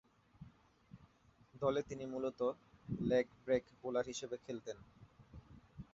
[1.55, 2.49] দলে তিনি মূলতঃ
[3.03, 4.77] লেগ ব্রেক বোলার হিসেবে খেলতেন।